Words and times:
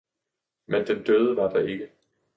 men 0.67 0.87
den 0.87 1.03
døde 1.03 1.35
var 1.35 1.49
der 1.49 1.59
ikke. 1.67 1.89